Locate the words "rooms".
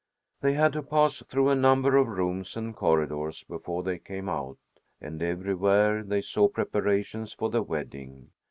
2.07-2.57